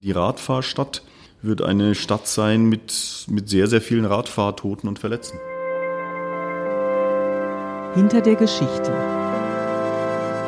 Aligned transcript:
Die 0.00 0.12
Radfahrstadt 0.12 1.02
wird 1.42 1.60
eine 1.60 1.96
Stadt 1.96 2.28
sein 2.28 2.66
mit, 2.66 3.26
mit 3.28 3.48
sehr, 3.48 3.66
sehr 3.66 3.80
vielen 3.80 4.04
Radfahrtoten 4.04 4.88
und 4.88 5.00
Verletzten. 5.00 5.38
Hinter 7.96 8.20
der 8.20 8.36
Geschichte. 8.36 8.92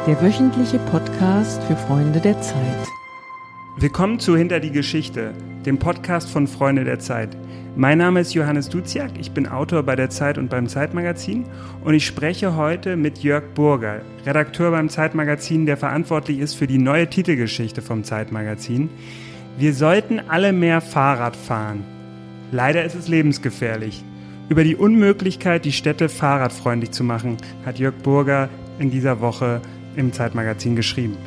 Der 0.07 0.23
wöchentliche 0.23 0.79
Podcast 0.79 1.61
für 1.65 1.75
Freunde 1.75 2.21
der 2.21 2.41
Zeit. 2.41 2.87
Willkommen 3.77 4.21
zu 4.21 4.37
Hinter 4.37 4.61
die 4.61 4.71
Geschichte, 4.71 5.33
dem 5.67 5.81
Podcast 5.81 6.31
von 6.31 6.47
Freunde 6.47 6.85
der 6.85 7.01
Zeit. 7.01 7.37
Mein 7.75 7.99
Name 7.99 8.21
ist 8.21 8.35
Johannes 8.35 8.69
Duziak, 8.69 9.19
ich 9.19 9.33
bin 9.33 9.49
Autor 9.49 9.83
bei 9.83 9.97
der 9.97 10.11
Zeit 10.11 10.39
und 10.39 10.49
beim 10.49 10.69
Zeitmagazin 10.69 11.45
und 11.83 11.95
ich 11.95 12.07
spreche 12.07 12.55
heute 12.55 12.95
mit 12.95 13.19
Jörg 13.19 13.43
Burger, 13.55 14.03
Redakteur 14.25 14.71
beim 14.71 14.89
Zeitmagazin, 14.89 15.67
der 15.67 15.77
verantwortlich 15.77 16.39
ist 16.39 16.55
für 16.55 16.69
die 16.69 16.79
neue 16.79 17.11
Titelgeschichte 17.11 17.83
vom 17.83 18.05
Zeitmagazin. 18.05 18.91
Wir 19.61 19.75
sollten 19.75 20.23
alle 20.27 20.55
mehr 20.55 20.81
Fahrrad 20.81 21.37
fahren. 21.37 21.85
Leider 22.51 22.83
ist 22.83 22.95
es 22.95 23.09
lebensgefährlich. 23.09 24.03
Über 24.49 24.65
die 24.65 24.75
Unmöglichkeit, 24.75 25.67
die 25.67 25.73
Städte 25.73 26.09
fahrradfreundlich 26.09 26.93
zu 26.93 27.05
machen, 27.05 27.37
hat 27.67 27.79
Jörg 27.79 27.95
Burger 28.03 28.49
in 28.79 28.91
dieser 28.91 29.21
Woche 29.21 29.61
im 29.97 30.15
Zeitmagazin 30.15 30.77
geschrieben. 30.77 31.19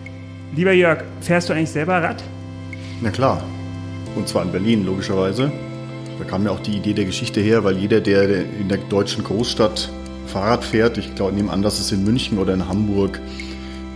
Lieber 0.56 0.72
Jörg, 0.72 1.04
fährst 1.22 1.48
du 1.48 1.54
eigentlich 1.54 1.70
selber 1.70 2.02
Rad? 2.02 2.24
Na 3.04 3.12
klar. 3.12 3.44
Und 4.16 4.28
zwar 4.28 4.42
in 4.42 4.52
Berlin, 4.52 4.84
logischerweise. 4.84 5.52
Da 6.18 6.26
kam 6.26 6.44
ja 6.44 6.50
auch 6.50 6.60
die 6.60 6.78
Idee 6.78 6.94
der 6.94 7.06
Geschichte 7.06 7.40
her, 7.40 7.64
weil 7.64 7.78
jeder, 7.78 8.02
der 8.02 8.46
in 8.46 8.68
der 8.68 8.80
deutschen 8.80 9.24
Großstadt 9.24 9.92
Fahrrad 10.26 10.64
fährt, 10.64 10.98
ich 10.98 11.14
glaube, 11.14 11.34
nehme 11.34 11.52
an, 11.52 11.62
dass 11.62 11.80
es 11.80 11.92
in 11.92 12.04
München 12.04 12.40
oder 12.40 12.56
in 12.56 12.68
Hamburg 12.68 13.22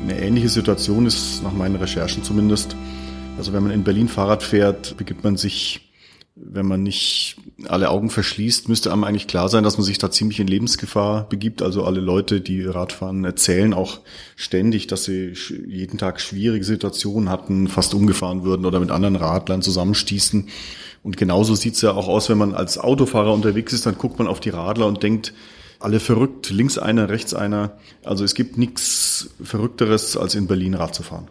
eine 0.03 0.21
ähnliche 0.21 0.49
Situation 0.49 1.07
ist, 1.07 1.41
nach 1.41 1.53
meinen 1.53 1.77
Recherchen 1.77 2.21
zumindest, 2.23 2.75
also 3.37 3.53
wenn 3.53 3.63
man 3.63 3.71
in 3.71 3.83
Berlin 3.83 4.07
Fahrrad 4.07 4.43
fährt, 4.43 4.97
begibt 4.97 5.23
man 5.23 5.37
sich, 5.37 5.91
wenn 6.35 6.65
man 6.65 6.83
nicht 6.83 7.37
alle 7.67 7.89
Augen 7.89 8.09
verschließt, 8.09 8.69
müsste 8.69 8.91
einem 8.91 9.03
eigentlich 9.03 9.27
klar 9.27 9.49
sein, 9.49 9.63
dass 9.63 9.77
man 9.77 9.85
sich 9.85 9.97
da 9.97 10.11
ziemlich 10.11 10.39
in 10.39 10.47
Lebensgefahr 10.47 11.27
begibt. 11.29 11.61
Also 11.61 11.83
alle 11.83 11.99
Leute, 11.99 12.41
die 12.41 12.63
Radfahren, 12.63 13.23
erzählen 13.25 13.73
auch 13.73 13.99
ständig, 14.35 14.87
dass 14.87 15.03
sie 15.03 15.33
jeden 15.67 15.97
Tag 15.97 16.19
schwierige 16.19 16.65
Situationen 16.65 17.29
hatten, 17.29 17.67
fast 17.67 17.93
umgefahren 17.93 18.43
würden 18.43 18.65
oder 18.65 18.79
mit 18.79 18.91
anderen 18.91 19.15
Radlern 19.15 19.61
zusammenstießen. 19.61 20.49
Und 21.03 21.17
genauso 21.17 21.55
sieht's 21.55 21.81
ja 21.81 21.91
auch 21.91 22.07
aus, 22.07 22.29
wenn 22.29 22.37
man 22.37 22.53
als 22.53 22.77
Autofahrer 22.77 23.33
unterwegs 23.33 23.73
ist, 23.73 23.85
dann 23.85 23.97
guckt 23.97 24.19
man 24.19 24.27
auf 24.27 24.39
die 24.39 24.49
Radler 24.49 24.87
und 24.87 25.03
denkt, 25.03 25.33
alle 25.79 25.99
verrückt, 25.99 26.49
links 26.49 26.77
einer, 26.77 27.09
rechts 27.09 27.33
einer. 27.33 27.77
Also 28.03 28.23
es 28.23 28.33
gibt 28.33 28.57
nichts 28.57 29.29
Verrückteres, 29.41 30.17
als 30.17 30.35
in 30.35 30.47
Berlin 30.47 30.73
Rad 30.73 30.95
zu 30.95 31.03
fahren. 31.03 31.27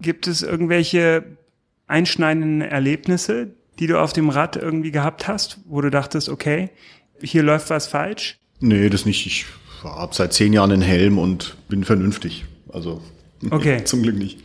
Gibt 0.00 0.26
es 0.26 0.42
irgendwelche 0.42 1.24
einschneidenden 1.90 2.62
Erlebnisse, 2.62 3.48
die 3.78 3.86
du 3.86 4.00
auf 4.00 4.12
dem 4.12 4.28
Rad 4.28 4.56
irgendwie 4.56 4.90
gehabt 4.90 5.28
hast, 5.28 5.60
wo 5.66 5.80
du 5.80 5.90
dachtest, 5.90 6.28
okay, 6.28 6.70
hier 7.20 7.42
läuft 7.42 7.70
was 7.70 7.86
falsch? 7.86 8.38
Nee, 8.60 8.88
das 8.88 9.04
nicht. 9.06 9.26
Ich 9.26 9.46
habe 9.82 10.14
seit 10.14 10.32
zehn 10.32 10.52
Jahren 10.52 10.72
einen 10.72 10.82
Helm 10.82 11.18
und 11.18 11.56
bin 11.68 11.84
vernünftig. 11.84 12.44
Also 12.72 13.02
okay. 13.50 13.84
zum 13.84 14.02
Glück 14.02 14.16
nicht. 14.16 14.40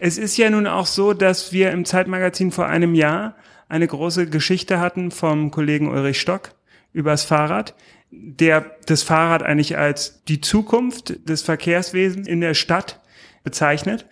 Es 0.00 0.18
ist 0.18 0.36
ja 0.36 0.50
nun 0.50 0.66
auch 0.66 0.86
so, 0.86 1.12
dass 1.12 1.52
wir 1.52 1.70
im 1.70 1.84
Zeitmagazin 1.84 2.52
vor 2.52 2.66
einem 2.66 2.94
Jahr 2.94 3.36
eine 3.68 3.86
große 3.86 4.28
Geschichte 4.28 4.78
hatten 4.78 5.10
vom 5.10 5.50
Kollegen 5.50 5.88
Ulrich 5.88 6.20
Stock 6.20 6.52
übers 6.92 7.24
Fahrrad, 7.24 7.74
der 8.10 8.76
das 8.86 9.02
Fahrrad 9.02 9.42
eigentlich 9.42 9.76
als 9.76 10.22
die 10.24 10.40
Zukunft 10.40 11.28
des 11.28 11.42
Verkehrswesens 11.42 12.28
in 12.28 12.40
der 12.40 12.54
Stadt 12.54 13.00
bezeichnet. 13.42 14.06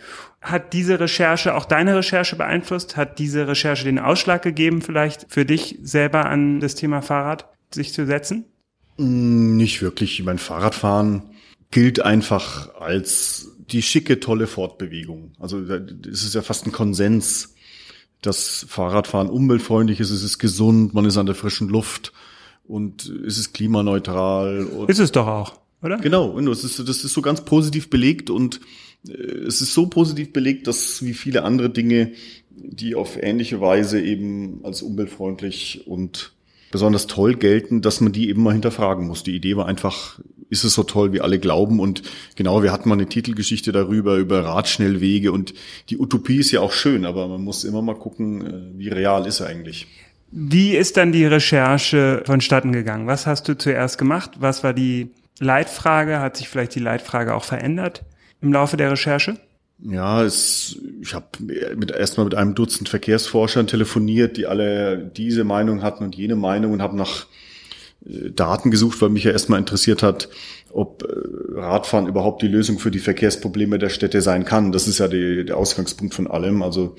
Hat 0.44 0.74
diese 0.74 1.00
Recherche 1.00 1.54
auch 1.54 1.64
deine 1.64 1.96
Recherche 1.96 2.36
beeinflusst? 2.36 2.98
Hat 2.98 3.18
diese 3.18 3.48
Recherche 3.48 3.84
den 3.84 3.98
Ausschlag 3.98 4.42
gegeben, 4.42 4.82
vielleicht 4.82 5.24
für 5.30 5.46
dich 5.46 5.78
selber 5.82 6.26
an 6.26 6.60
das 6.60 6.74
Thema 6.74 7.00
Fahrrad 7.00 7.48
sich 7.72 7.94
zu 7.94 8.04
setzen? 8.04 8.44
Mm, 8.98 9.56
nicht 9.56 9.80
wirklich. 9.80 10.22
Mein 10.22 10.36
Fahrradfahren 10.38 11.22
gilt 11.70 12.00
einfach 12.00 12.74
als 12.74 13.52
die 13.70 13.80
schicke, 13.80 14.20
tolle 14.20 14.46
Fortbewegung. 14.46 15.32
Also 15.40 15.60
es 15.60 16.24
ist 16.24 16.34
ja 16.34 16.42
fast 16.42 16.66
ein 16.66 16.72
Konsens, 16.72 17.54
dass 18.20 18.66
Fahrradfahren 18.68 19.30
umweltfreundlich 19.30 19.98
ist, 19.98 20.10
es 20.10 20.22
ist 20.22 20.38
gesund, 20.38 20.92
man 20.92 21.06
ist 21.06 21.16
an 21.16 21.24
der 21.24 21.34
frischen 21.34 21.70
Luft 21.70 22.12
und 22.64 23.10
es 23.26 23.38
ist 23.38 23.54
klimaneutral. 23.54 24.66
Ist 24.88 24.98
es 24.98 25.10
doch 25.10 25.26
auch, 25.26 25.54
oder? 25.82 25.96
Genau, 25.96 26.38
das 26.40 26.64
ist, 26.64 26.78
das 26.78 27.02
ist 27.02 27.14
so 27.14 27.22
ganz 27.22 27.46
positiv 27.46 27.88
belegt 27.88 28.28
und 28.28 28.60
es 29.08 29.60
ist 29.60 29.74
so 29.74 29.86
positiv 29.86 30.32
belegt, 30.32 30.66
dass 30.66 31.04
wie 31.04 31.14
viele 31.14 31.42
andere 31.42 31.70
Dinge, 31.70 32.12
die 32.50 32.94
auf 32.94 33.22
ähnliche 33.22 33.60
Weise 33.60 34.00
eben 34.00 34.60
als 34.64 34.82
umweltfreundlich 34.82 35.86
und 35.86 36.32
besonders 36.70 37.06
toll 37.06 37.36
gelten, 37.36 37.82
dass 37.82 38.00
man 38.00 38.12
die 38.12 38.28
eben 38.28 38.42
mal 38.42 38.52
hinterfragen 38.52 39.06
muss. 39.06 39.22
Die 39.22 39.36
Idee 39.36 39.56
war 39.56 39.66
einfach, 39.66 40.18
ist 40.50 40.64
es 40.64 40.74
so 40.74 40.82
toll, 40.82 41.12
wie 41.12 41.20
alle 41.20 41.38
glauben? 41.38 41.78
Und 41.78 42.02
genau, 42.34 42.62
wir 42.62 42.72
hatten 42.72 42.88
mal 42.88 42.96
eine 42.96 43.08
Titelgeschichte 43.08 43.70
darüber, 43.70 44.16
über 44.16 44.44
Radschnellwege 44.44 45.30
und 45.30 45.54
die 45.90 45.98
Utopie 45.98 46.38
ist 46.38 46.50
ja 46.50 46.60
auch 46.60 46.72
schön, 46.72 47.04
aber 47.04 47.28
man 47.28 47.42
muss 47.42 47.62
immer 47.62 47.82
mal 47.82 47.94
gucken, 47.94 48.46
äh, 48.46 48.78
wie 48.78 48.88
real 48.88 49.26
ist 49.26 49.40
er 49.40 49.46
eigentlich. 49.46 49.86
Wie 50.32 50.74
ist 50.74 50.96
dann 50.96 51.12
die 51.12 51.26
Recherche 51.26 52.22
vonstatten 52.26 52.72
gegangen? 52.72 53.06
Was 53.06 53.26
hast 53.28 53.46
du 53.46 53.56
zuerst 53.56 53.98
gemacht? 53.98 54.32
Was 54.40 54.64
war 54.64 54.72
die 54.72 55.10
Leitfrage? 55.38 56.18
Hat 56.18 56.36
sich 56.36 56.48
vielleicht 56.48 56.74
die 56.74 56.80
Leitfrage 56.80 57.36
auch 57.36 57.44
verändert? 57.44 58.02
Im 58.44 58.52
Laufe 58.52 58.76
der 58.76 58.92
Recherche? 58.92 59.36
Ja, 59.80 60.22
es, 60.22 60.78
ich 61.02 61.14
habe 61.14 61.26
mit, 61.76 61.90
erstmal 61.90 62.24
mit 62.24 62.34
einem 62.34 62.54
Dutzend 62.54 62.88
Verkehrsforschern 62.88 63.66
telefoniert, 63.66 64.36
die 64.36 64.46
alle 64.46 64.98
diese 64.98 65.44
Meinung 65.44 65.82
hatten 65.82 66.04
und 66.04 66.14
jene 66.14 66.36
Meinung 66.36 66.72
und 66.72 66.82
habe 66.82 66.96
nach 66.96 67.26
Daten 68.04 68.70
gesucht, 68.70 69.00
weil 69.00 69.08
mich 69.08 69.24
ja 69.24 69.30
erstmal 69.30 69.58
interessiert 69.58 70.02
hat, 70.02 70.28
ob 70.70 71.04
äh, 71.04 71.58
Radfahren 71.58 72.06
überhaupt 72.06 72.42
die 72.42 72.48
Lösung 72.48 72.78
für 72.78 72.90
die 72.90 72.98
Verkehrsprobleme 72.98 73.78
der 73.78 73.88
Städte 73.88 74.20
sein 74.20 74.44
kann. 74.44 74.72
Das 74.72 74.86
ist 74.88 74.98
ja 74.98 75.08
die, 75.08 75.44
der 75.44 75.56
Ausgangspunkt 75.56 76.14
von 76.14 76.26
allem. 76.26 76.62
Also 76.62 76.96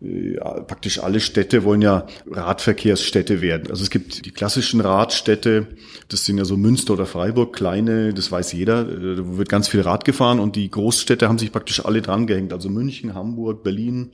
äh, 0.00 0.36
praktisch 0.66 1.00
alle 1.00 1.18
Städte 1.18 1.64
wollen 1.64 1.82
ja 1.82 2.06
Radverkehrsstädte 2.30 3.40
werden. 3.40 3.70
Also 3.70 3.82
es 3.82 3.90
gibt 3.90 4.26
die 4.26 4.30
klassischen 4.30 4.80
Radstädte, 4.80 5.66
das 6.08 6.24
sind 6.24 6.38
ja 6.38 6.44
so 6.44 6.56
Münster 6.56 6.92
oder 6.92 7.06
Freiburg, 7.06 7.54
kleine, 7.54 8.14
das 8.14 8.30
weiß 8.30 8.52
jeder, 8.52 8.88
äh, 8.88 9.16
da 9.16 9.36
wird 9.36 9.48
ganz 9.48 9.66
viel 9.66 9.80
Rad 9.80 10.04
gefahren 10.04 10.38
und 10.38 10.54
die 10.54 10.70
Großstädte 10.70 11.28
haben 11.28 11.38
sich 11.38 11.50
praktisch 11.50 11.84
alle 11.84 12.00
dran 12.00 12.28
gehängt. 12.28 12.52
Also 12.52 12.68
München, 12.68 13.14
Hamburg, 13.14 13.64
Berlin 13.64 14.12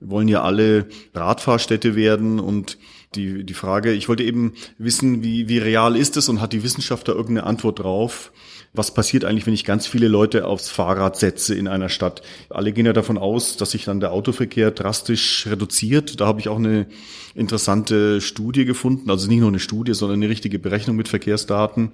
wollen 0.00 0.28
ja 0.28 0.42
alle 0.42 0.86
Radfahrstädte 1.14 1.96
werden 1.96 2.40
und 2.40 2.78
die, 3.14 3.44
die 3.44 3.54
Frage, 3.54 3.92
ich 3.92 4.08
wollte 4.08 4.22
eben 4.22 4.54
wissen, 4.78 5.22
wie, 5.22 5.48
wie 5.48 5.58
real 5.58 5.96
ist 5.96 6.16
es 6.16 6.28
und 6.28 6.40
hat 6.40 6.52
die 6.52 6.62
Wissenschaft 6.62 7.08
da 7.08 7.12
irgendeine 7.12 7.46
Antwort 7.46 7.78
drauf? 7.80 8.30
was 8.74 8.92
passiert 8.92 9.24
eigentlich, 9.24 9.46
wenn 9.46 9.54
ich 9.54 9.64
ganz 9.64 9.86
viele 9.86 10.08
Leute 10.08 10.46
aufs 10.46 10.68
Fahrrad 10.68 11.16
setze 11.16 11.54
in 11.54 11.68
einer 11.68 11.88
Stadt. 11.88 12.22
Alle 12.50 12.72
gehen 12.72 12.86
ja 12.86 12.92
davon 12.92 13.18
aus, 13.18 13.56
dass 13.56 13.70
sich 13.70 13.84
dann 13.84 14.00
der 14.00 14.12
Autoverkehr 14.12 14.70
drastisch 14.70 15.46
reduziert. 15.46 16.20
Da 16.20 16.26
habe 16.26 16.40
ich 16.40 16.48
auch 16.48 16.58
eine 16.58 16.86
interessante 17.34 18.20
Studie 18.20 18.64
gefunden, 18.64 19.10
also 19.10 19.28
nicht 19.28 19.40
nur 19.40 19.48
eine 19.48 19.58
Studie, 19.58 19.94
sondern 19.94 20.18
eine 20.18 20.28
richtige 20.28 20.58
Berechnung 20.58 20.96
mit 20.96 21.08
Verkehrsdaten. 21.08 21.92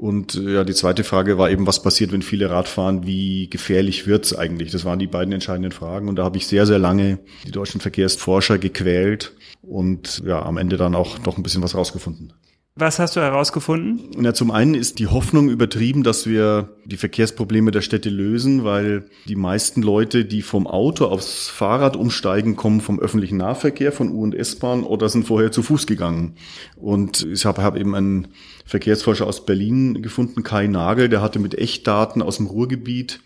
Und 0.00 0.34
äh, 0.34 0.54
ja, 0.54 0.64
die 0.64 0.72
zweite 0.72 1.04
Frage 1.04 1.36
war 1.36 1.50
eben, 1.50 1.66
was 1.66 1.82
passiert, 1.82 2.10
wenn 2.10 2.22
viele 2.22 2.48
Rad 2.48 2.68
fahren? 2.68 3.06
Wie 3.06 3.50
gefährlich 3.50 4.06
wird's 4.06 4.34
eigentlich? 4.34 4.70
Das 4.70 4.86
waren 4.86 4.98
die 4.98 5.06
beiden 5.06 5.30
entscheidenden 5.30 5.72
Fragen. 5.72 6.08
Und 6.08 6.16
da 6.16 6.24
habe 6.24 6.38
ich 6.38 6.46
sehr, 6.46 6.64
sehr 6.64 6.78
lange 6.78 7.18
die 7.46 7.50
deutschen 7.50 7.82
Verkehrsforscher 7.82 8.56
gequält 8.56 9.34
und 9.60 10.22
ja, 10.24 10.40
am 10.40 10.56
Ende 10.56 10.78
dann 10.78 10.94
auch 10.94 11.18
noch 11.26 11.36
ein 11.36 11.42
bisschen 11.42 11.62
was 11.62 11.74
rausgefunden. 11.74 12.32
Was 12.80 12.98
hast 12.98 13.14
du 13.14 13.20
herausgefunden? 13.20 14.24
Ja, 14.24 14.32
zum 14.32 14.50
einen 14.50 14.74
ist 14.74 15.00
die 15.00 15.06
Hoffnung 15.06 15.50
übertrieben, 15.50 16.02
dass 16.02 16.26
wir 16.26 16.70
die 16.86 16.96
Verkehrsprobleme 16.96 17.72
der 17.72 17.82
Städte 17.82 18.08
lösen, 18.08 18.64
weil 18.64 19.04
die 19.28 19.36
meisten 19.36 19.82
Leute, 19.82 20.24
die 20.24 20.40
vom 20.40 20.66
Auto 20.66 21.04
aufs 21.04 21.48
Fahrrad 21.48 21.94
umsteigen, 21.94 22.56
kommen 22.56 22.80
vom 22.80 22.98
öffentlichen 22.98 23.36
Nahverkehr, 23.36 23.92
von 23.92 24.10
U- 24.10 24.22
und 24.22 24.34
S-Bahn 24.34 24.82
oder 24.82 25.10
sind 25.10 25.26
vorher 25.26 25.52
zu 25.52 25.62
Fuß 25.62 25.86
gegangen. 25.86 26.36
Und 26.74 27.26
ich 27.30 27.44
habe 27.44 27.62
hab 27.62 27.76
eben 27.76 27.94
einen 27.94 28.28
Verkehrsforscher 28.64 29.26
aus 29.26 29.44
Berlin 29.44 30.00
gefunden, 30.00 30.42
Kai 30.42 30.66
Nagel, 30.66 31.10
der 31.10 31.20
hatte 31.20 31.38
mit 31.38 31.58
Echtdaten 31.58 32.22
aus 32.22 32.38
dem 32.38 32.46
Ruhrgebiet 32.46 33.20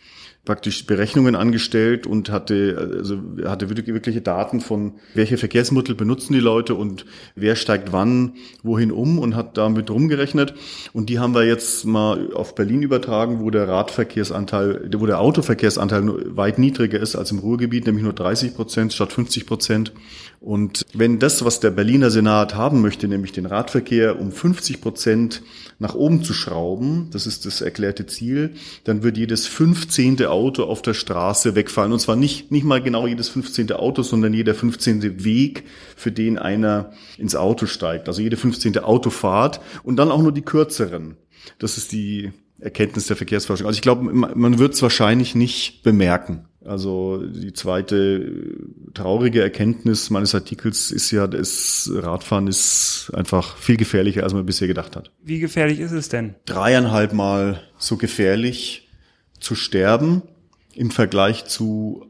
praktisch 0.44 0.86
Berechnungen 0.86 1.36
angestellt 1.36 2.06
und 2.06 2.30
hatte, 2.30 2.90
also 2.98 3.18
hatte 3.44 3.70
wirkliche 3.70 4.20
Daten 4.20 4.60
von, 4.60 4.94
welche 5.14 5.38
Verkehrsmittel 5.38 5.94
benutzen 5.94 6.34
die 6.34 6.40
Leute 6.40 6.74
und 6.74 7.06
wer 7.34 7.56
steigt 7.56 7.92
wann 7.92 8.34
wohin 8.62 8.92
um 8.92 9.18
und 9.18 9.36
hat 9.36 9.56
damit 9.56 9.90
rumgerechnet. 9.90 10.54
Und 10.92 11.08
die 11.08 11.18
haben 11.18 11.34
wir 11.34 11.44
jetzt 11.44 11.86
mal 11.86 12.32
auf 12.34 12.54
Berlin 12.54 12.82
übertragen, 12.82 13.40
wo 13.40 13.50
der 13.50 13.68
Radverkehrsanteil, 13.68 14.90
wo 14.96 15.06
der 15.06 15.20
Autoverkehrsanteil 15.20 16.36
weit 16.36 16.58
niedriger 16.58 17.00
ist 17.00 17.16
als 17.16 17.30
im 17.30 17.38
Ruhrgebiet, 17.38 17.86
nämlich 17.86 18.04
nur 18.04 18.12
30 18.12 18.54
Prozent 18.54 18.92
statt 18.92 19.12
50 19.12 19.46
Prozent. 19.46 19.92
Und 20.40 20.84
wenn 20.92 21.18
das, 21.18 21.42
was 21.42 21.60
der 21.60 21.70
Berliner 21.70 22.10
Senat 22.10 22.54
haben 22.54 22.82
möchte, 22.82 23.08
nämlich 23.08 23.32
den 23.32 23.46
Radverkehr 23.46 24.20
um 24.20 24.30
50 24.30 24.82
Prozent 24.82 25.42
nach 25.78 25.94
oben 25.94 26.22
zu 26.22 26.34
schrauben, 26.34 27.08
das 27.12 27.26
ist 27.26 27.46
das 27.46 27.62
erklärte 27.62 28.04
Ziel, 28.04 28.50
dann 28.84 29.02
wird 29.02 29.16
jedes 29.16 29.46
15 29.46 30.16
Auto 30.34 30.64
auf 30.64 30.82
der 30.82 30.94
Straße 30.94 31.54
wegfallen. 31.54 31.92
Und 31.92 32.00
zwar 32.00 32.16
nicht, 32.16 32.50
nicht 32.50 32.64
mal 32.64 32.82
genau 32.82 33.06
jedes 33.06 33.28
15. 33.30 33.72
Auto, 33.72 34.02
sondern 34.02 34.34
jeder 34.34 34.54
15. 34.54 35.24
Weg, 35.24 35.64
für 35.96 36.12
den 36.12 36.38
einer 36.38 36.92
ins 37.16 37.34
Auto 37.34 37.66
steigt. 37.66 38.08
Also 38.08 38.20
jede 38.20 38.36
15. 38.36 38.78
Autofahrt 38.78 39.60
und 39.82 39.96
dann 39.96 40.10
auch 40.10 40.20
nur 40.20 40.32
die 40.32 40.42
kürzeren. 40.42 41.16
Das 41.58 41.78
ist 41.78 41.92
die 41.92 42.32
Erkenntnis 42.60 43.06
der 43.06 43.16
Verkehrsforschung. 43.16 43.66
Also 43.66 43.76
ich 43.76 43.82
glaube, 43.82 44.02
man 44.12 44.58
wird 44.58 44.74
es 44.74 44.82
wahrscheinlich 44.82 45.34
nicht 45.34 45.82
bemerken. 45.82 46.46
Also 46.64 47.22
die 47.26 47.52
zweite 47.52 48.56
traurige 48.94 49.42
Erkenntnis 49.42 50.08
meines 50.08 50.34
Artikels 50.34 50.90
ist 50.90 51.10
ja, 51.10 51.26
das 51.26 51.90
Radfahren 51.92 52.46
ist 52.46 53.10
einfach 53.12 53.58
viel 53.58 53.76
gefährlicher, 53.76 54.22
als 54.22 54.32
man 54.32 54.46
bisher 54.46 54.66
gedacht 54.66 54.96
hat. 54.96 55.10
Wie 55.22 55.40
gefährlich 55.40 55.80
ist 55.80 55.92
es 55.92 56.08
denn? 56.08 56.36
Dreieinhalb 56.46 57.12
Mal 57.12 57.60
so 57.76 57.96
gefährlich 57.98 58.83
zu 59.44 59.54
sterben 59.54 60.22
im 60.74 60.90
Vergleich 60.90 61.44
zu 61.44 62.06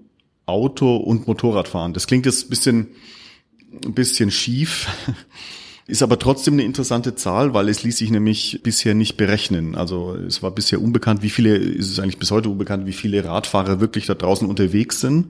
Auto- 0.47 0.97
und 0.97 1.27
Motorradfahren. 1.27 1.93
Das 1.93 2.07
klingt 2.07 2.27
jetzt 2.27 2.47
ein 2.47 2.51
bisschen, 2.51 2.89
ein 3.85 3.95
bisschen 3.95 4.31
schief. 4.31 4.89
Ist 5.87 6.03
aber 6.03 6.19
trotzdem 6.19 6.55
eine 6.55 6.63
interessante 6.63 7.15
Zahl, 7.15 7.53
weil 7.53 7.69
es 7.69 7.83
ließ 7.83 7.99
sich 7.99 8.11
nämlich 8.11 8.61
bisher 8.63 8.95
nicht 8.95 9.19
berechnen. 9.19 9.75
Also 9.75 10.15
es 10.15 10.43
war 10.43 10.51
bisher 10.51 10.81
unbekannt, 10.81 11.23
wie 11.23 11.29
viele, 11.29 11.57
ist 11.57 11.91
es 11.91 11.99
eigentlich 11.99 12.19
bis 12.19 12.31
heute 12.31 12.49
unbekannt, 12.49 12.87
wie 12.87 12.95
viele 12.95 13.23
Radfahrer 13.23 13.81
wirklich 13.81 14.07
da 14.07 14.15
draußen 14.15 14.49
unterwegs 14.49 15.03
sind. 15.03 15.27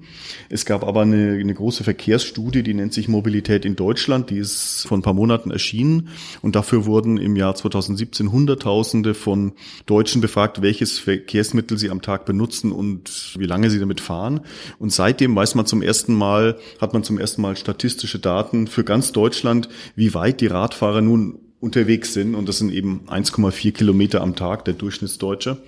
Es 0.51 0.65
gab 0.65 0.85
aber 0.85 1.03
eine, 1.03 1.33
eine 1.41 1.55
große 1.55 1.83
Verkehrsstudie, 1.83 2.63
die 2.63 2.73
nennt 2.73 2.95
sich 2.95 3.09
Mobilität 3.09 3.65
in 3.65 3.75
Deutschland, 3.75 4.31
die 4.31 4.39
ist 4.39 4.87
vor 4.87 4.97
ein 4.97 5.03
paar 5.03 5.13
Monaten 5.13 5.51
erschienen 5.51 6.11
und 6.41 6.55
dafür 6.55 6.87
wurden 6.87 7.17
im 7.17 7.35
Jahr 7.35 7.57
2017 7.57 8.31
Hunderttausende 8.31 9.15
von 9.15 9.55
Deutschen 9.87 10.21
befragt, 10.21 10.63
welches 10.63 11.01
Verkehrsmittel 11.01 11.79
sie 11.79 11.91
am 11.91 12.01
Tag 12.01 12.27
benutzen 12.27 12.71
und 12.71 13.35
wie 13.37 13.47
lange 13.47 13.71
sie 13.71 13.81
damit 13.81 14.01
fahren. 14.01 14.41
Und 14.79 14.93
seitdem 14.93 15.35
weiß 15.35 15.57
man 15.57 15.67
zum 15.67 15.83
ersten 15.83 16.15
Mal, 16.15 16.59
hat 16.81 16.93
man 16.93 17.03
zum 17.03 17.19
ersten 17.19 17.43
Mal 17.43 17.57
statistische 17.57 18.21
Daten 18.21 18.69
für 18.69 18.85
ganz 18.85 19.11
Deutschland, 19.11 19.69
wie 19.97 20.15
weit 20.15 20.44
die 20.45 20.49
Radfahrer 20.49 21.01
nun 21.01 21.39
unterwegs 21.59 22.13
sind 22.13 22.35
und 22.35 22.47
das 22.51 22.59
sind 22.59 22.71
eben 22.71 23.07
1,4 23.09 23.73
Kilometer 23.73 24.21
am 24.21 24.37
Tag, 24.37 24.67
der 24.67 24.75
Durchschnittsdeutsche. 24.75 25.63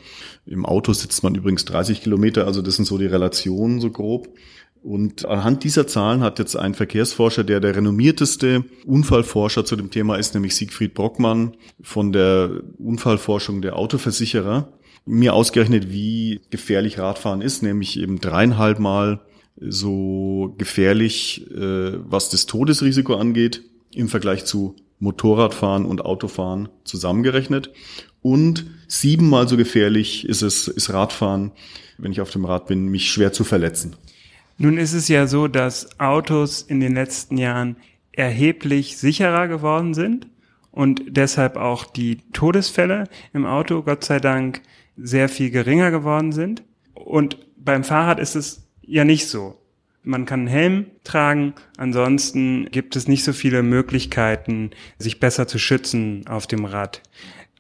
Im 0.45 0.67
Auto 0.67 0.93
sitzt 0.93 1.23
man 1.23 1.35
übrigens 1.35 1.65
30 1.65 2.03
Kilometer, 2.03 2.47
also 2.47 2.61
das 2.61 2.77
sind 2.77 2.85
so 2.85 2.99
die 2.99 3.07
Relationen 3.07 3.81
so 3.81 3.91
grob. 3.91 4.29
Und 4.83 5.25
anhand 5.25 5.65
dieser 5.65 5.87
Zahlen 5.87 6.21
hat 6.21 6.39
jetzt 6.39 6.57
ein 6.57 6.75
Verkehrsforscher, 6.75 7.43
der 7.43 7.61
der 7.61 7.75
renommierteste 7.75 8.65
Unfallforscher 8.85 9.65
zu 9.65 9.77
dem 9.77 9.91
Thema 9.91 10.17
ist, 10.17 10.35
nämlich 10.35 10.55
Siegfried 10.55 10.93
Brockmann 10.93 11.57
von 11.81 12.13
der 12.13 12.61
Unfallforschung 12.77 13.63
der 13.63 13.77
Autoversicherer, 13.77 14.69
mir 15.07 15.33
ausgerechnet, 15.33 15.91
wie 15.91 16.43
gefährlich 16.51 16.99
Radfahren 16.99 17.41
ist, 17.41 17.63
nämlich 17.63 17.99
eben 17.99 18.21
dreieinhalb 18.21 18.79
Mal 18.79 19.23
so 19.59 20.55
gefährlich, 20.59 21.51
äh, 21.51 21.93
was 22.05 22.29
das 22.29 22.45
Todesrisiko 22.45 23.15
angeht 23.15 23.63
im 23.97 24.09
Vergleich 24.09 24.45
zu 24.45 24.77
Motorradfahren 24.99 25.85
und 25.85 26.05
Autofahren 26.05 26.69
zusammengerechnet. 26.85 27.73
Und 28.23 28.67
siebenmal 28.89 29.49
so 29.49 29.57
gefährlich 29.57 30.29
ist 30.29 30.43
es, 30.43 30.69
ist 30.69 30.93
Radfahren, 30.93 31.53
wenn 31.99 32.13
ich 32.13 32.21
auf 32.21 32.31
dem 32.31 32.45
Rad 32.45 32.67
bin, 32.67 32.89
mich 32.89 33.11
schwer 33.11 33.33
zu 33.33 33.45
verletzen. 33.45 33.97
Nun 34.59 34.79
ist 34.79 34.95
es 34.95 35.09
ja 35.09 35.27
so, 35.27 35.49
dass 35.49 36.01
Autos 36.01 36.63
in 36.63 36.81
den 36.81 36.95
letzten 36.95 37.37
Jahren 37.37 37.77
erheblich 38.13 38.97
sicherer 38.97 39.49
geworden 39.49 39.93
sind 39.93 40.27
und 40.71 41.03
deshalb 41.09 41.57
auch 41.57 41.85
die 41.85 42.19
Todesfälle 42.33 43.05
im 43.33 43.45
Auto, 43.45 43.83
Gott 43.83 44.05
sei 44.05 44.19
Dank, 44.19 44.63
sehr 44.97 45.29
viel 45.29 45.51
geringer 45.51 45.91
geworden 45.91 46.33
sind. 46.33 46.63
Und 46.95 47.39
beim 47.57 47.85
Fahrrad 47.85 48.19
ist 48.19 48.35
es 48.35 48.67
ja 48.83 49.05
nicht 49.05 49.29
so. 49.29 49.59
Man 50.07 50.25
kann 50.25 50.41
einen 50.41 50.49
Helm 50.49 50.87
tragen, 51.03 51.55
ansonsten 51.79 52.71
gibt 52.71 52.95
es 52.95 53.09
nicht 53.09 53.25
so 53.25 53.33
viele 53.33 53.65
Möglichkeiten, 53.65 54.71
sich 54.99 55.19
besser 55.19 55.49
zu 55.49 55.59
schützen 55.59 56.25
auf 56.29 56.47
dem 56.47 56.65
Rad. 56.65 57.03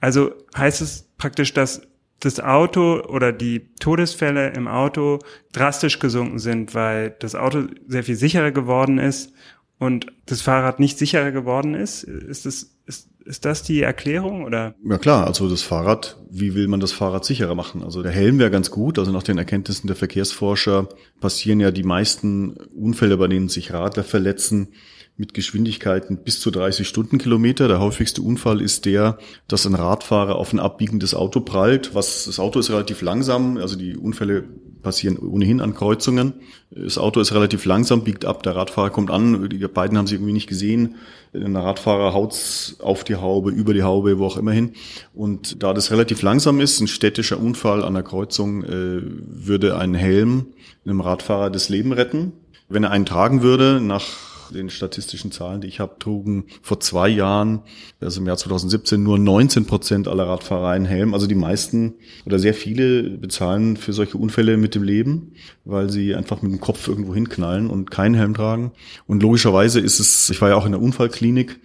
Also 0.01 0.33
heißt 0.57 0.81
es 0.81 1.09
praktisch, 1.19 1.53
dass 1.53 1.83
das 2.21 2.39
Auto 2.39 3.01
oder 3.01 3.33
die 3.33 3.75
Todesfälle 3.81 4.51
im 4.51 4.69
Auto 4.69 5.19
drastisch 5.53 5.99
gesunken 5.99 6.39
sind, 6.39 6.73
weil 6.73 7.11
das 7.19 7.35
Auto 7.35 7.65
sehr 7.89 8.05
viel 8.05 8.17
sicherer 8.17 8.53
geworden 8.53 8.99
ist 8.99 9.33
und 9.79 10.07
das 10.27 10.41
Fahrrad 10.41 10.79
nicht 10.79 10.99
sicherer 10.99 11.33
geworden 11.33 11.75
ist? 11.75 12.05
Ist 12.05 12.47
das, 12.47 12.76
ist, 12.87 13.09
ist 13.25 13.45
das 13.45 13.63
die 13.63 13.83
Erklärung 13.83 14.45
oder? 14.45 14.75
Ja 14.85 14.99
klar, 14.99 15.27
also 15.27 15.49
das 15.49 15.63
Fahrrad, 15.63 16.17
wie 16.31 16.55
will 16.55 16.69
man 16.69 16.81
das 16.81 16.93
Fahrrad 16.93 17.25
sicherer 17.25 17.55
machen? 17.55 17.83
Also 17.83 18.03
der 18.03 18.13
Helm 18.13 18.39
wäre 18.39 18.51
ganz 18.51 18.71
gut, 18.71 18.99
also 18.99 19.11
nach 19.11 19.25
den 19.25 19.39
Erkenntnissen 19.39 19.89
der 19.89 19.97
Verkehrsforscher 19.97 20.89
passieren 21.21 21.61
ja 21.61 21.71
die 21.71 21.83
meisten 21.83 22.53
Unfälle, 22.75 23.17
bei 23.17 23.27
denen 23.27 23.49
sich 23.49 23.73
Radler 23.73 24.05
verletzen, 24.05 24.69
mit 25.17 25.33
Geschwindigkeiten 25.33 26.19
bis 26.19 26.41
zu 26.41 26.51
30 26.51 26.87
Stundenkilometer. 26.87 27.69
Der 27.69 27.81
häufigste 27.81 28.21
Unfall 28.21 28.61
ist 28.61 28.85
der, 28.85 29.19
dass 29.49 29.67
ein 29.67 29.75
Radfahrer 29.75 30.37
auf 30.37 30.53
ein 30.53 30.61
abbiegendes 30.61 31.15
Auto 31.15 31.41
prallt. 31.41 31.95
Was, 31.95 32.27
das 32.27 32.39
Auto 32.39 32.59
ist 32.59 32.71
relativ 32.71 33.01
langsam, 33.01 33.57
also 33.57 33.77
die 33.77 33.97
Unfälle 33.97 34.45
passieren 34.83 35.19
ohnehin 35.19 35.61
an 35.61 35.75
Kreuzungen. 35.75 36.35
Das 36.71 36.99
Auto 36.99 37.21
ist 37.21 37.33
relativ 37.33 37.65
langsam, 37.65 38.05
biegt 38.05 38.25
ab, 38.25 38.43
der 38.43 38.55
Radfahrer 38.55 38.91
kommt 38.91 39.11
an, 39.11 39.49
die 39.49 39.59
beiden 39.67 39.97
haben 39.99 40.07
sie 40.07 40.15
irgendwie 40.15 40.33
nicht 40.33 40.49
gesehen. 40.49 40.97
Der 41.33 41.53
Radfahrer 41.53 42.13
haut's 42.13 42.77
auf 42.81 43.03
die 43.03 43.17
Haube, 43.17 43.51
über 43.51 43.75
die 43.75 43.83
Haube, 43.83 44.19
wo 44.19 44.27
auch 44.27 44.37
immer 44.37 44.53
hin. 44.53 44.75
Und 45.15 45.63
da 45.63 45.73
das 45.73 45.91
relativ 45.91 46.23
langsam 46.23 46.61
ist, 46.61 46.81
ein 46.81 46.87
städtischer 46.89 47.41
Unfall 47.41 47.83
an 47.83 47.95
der 47.95 48.03
Kreuzung, 48.03 48.63
äh, 48.63 49.01
würde 49.03 49.77
ein 49.77 49.95
Helm 49.95 50.47
einem 50.85 51.01
Radfahrer 51.01 51.51
das 51.51 51.69
Leben 51.69 51.93
retten. 51.93 52.33
Wenn 52.69 52.85
er 52.85 52.91
einen 52.91 53.07
tragen 53.07 53.43
würde, 53.43 53.81
nach 53.81 54.36
den 54.51 54.71
statistischen 54.71 55.33
Zahlen, 55.33 55.61
die 55.61 55.69
ich 55.69 55.81
habe, 55.81 55.99
trugen 55.99 56.45
vor 56.63 56.81
zwei 56.81 57.09
Jahren, 57.09 57.63
also 58.01 58.21
im 58.21 58.27
Jahr 58.27 58.37
2017, 58.37 59.03
nur 59.03 59.19
19 59.19 59.67
Prozent 59.67 60.09
aller 60.09 60.27
Radfahrer 60.27 60.69
einen 60.69 60.87
Helm. 60.87 61.15
Also 61.15 61.27
die 61.27 61.35
meisten 61.35 61.95
oder 62.25 62.39
sehr 62.39 62.55
viele 62.55 63.03
bezahlen 63.05 63.77
für 63.77 63.93
solche 63.93 64.19
Unfälle 64.19 64.57
mit 64.57 64.75
dem 64.75 64.83
Leben, 64.83 65.33
weil 65.65 65.91
sie 65.91 66.15
einfach 66.15 66.43
mit 66.43 66.53
dem 66.53 66.61
Kopf 66.61 66.89
irgendwo 66.89 67.15
hinknallen 67.15 67.69
und 67.69 67.91
keinen 67.91 68.15
Helm 68.15 68.35
tragen. 68.35 68.73
Und 69.07 69.23
logischerweise 69.23 69.81
ist 69.81 70.01
es, 70.01 70.31
ich 70.31 70.41
war 70.41 70.51
ja 70.51 70.57
auch 70.57 70.67
in 70.67 70.73
der 70.73 70.83
Unfallklinik, 70.83 71.61